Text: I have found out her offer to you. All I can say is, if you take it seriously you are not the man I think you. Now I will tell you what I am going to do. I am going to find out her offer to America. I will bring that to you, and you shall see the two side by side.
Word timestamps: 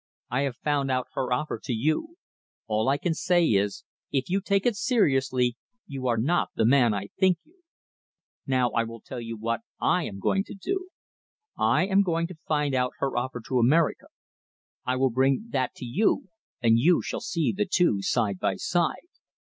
I 0.31 0.41
have 0.41 0.55
found 0.57 0.89
out 0.89 1.09
her 1.13 1.31
offer 1.31 1.59
to 1.63 1.73
you. 1.73 2.15
All 2.65 2.89
I 2.89 2.97
can 2.97 3.13
say 3.13 3.45
is, 3.45 3.83
if 4.11 4.31
you 4.31 4.41
take 4.41 4.65
it 4.65 4.75
seriously 4.75 5.57
you 5.85 6.07
are 6.07 6.17
not 6.17 6.49
the 6.55 6.65
man 6.65 6.91
I 6.91 7.09
think 7.19 7.37
you. 7.43 7.59
Now 8.47 8.71
I 8.71 8.83
will 8.83 8.99
tell 9.01 9.21
you 9.21 9.37
what 9.37 9.61
I 9.79 10.05
am 10.05 10.17
going 10.17 10.43
to 10.45 10.55
do. 10.55 10.89
I 11.55 11.85
am 11.85 12.01
going 12.01 12.25
to 12.25 12.37
find 12.47 12.73
out 12.73 12.93
her 12.97 13.15
offer 13.15 13.43
to 13.47 13.59
America. 13.59 14.07
I 14.87 14.95
will 14.95 15.11
bring 15.11 15.49
that 15.49 15.75
to 15.75 15.85
you, 15.85 16.29
and 16.63 16.79
you 16.79 17.03
shall 17.03 17.21
see 17.21 17.51
the 17.55 17.67
two 17.67 18.01
side 18.01 18.39
by 18.39 18.55
side. 18.55 19.07